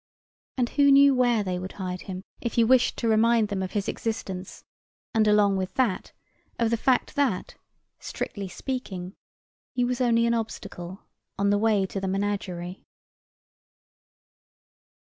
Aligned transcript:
And 0.57 0.69
who 0.69 0.89
knew 0.89 1.13
where 1.13 1.43
they 1.43 1.59
would 1.59 1.73
hide 1.73 2.01
him 2.01 2.23
if 2.41 2.55
he 2.55 2.63
wished 2.63 2.97
to 2.97 3.07
remind 3.07 3.49
them 3.49 3.61
of 3.61 3.73
his 3.73 3.87
existence 3.87 4.63
and, 5.13 5.27
along 5.27 5.57
with 5.57 5.75
that, 5.75 6.11
of 6.57 6.71
the 6.71 6.75
fact 6.77 7.13
that, 7.15 7.53
strictly 7.99 8.47
speaking, 8.47 9.13
he 9.75 9.83
was 9.83 10.01
only 10.01 10.25
an 10.25 10.33
obstacle 10.33 11.03
on 11.37 11.51
the 11.51 11.59
way 11.59 11.85
to 11.85 12.01
the 12.01 12.07
menagerie. 12.07 12.83